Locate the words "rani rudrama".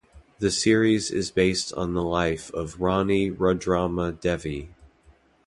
2.81-4.19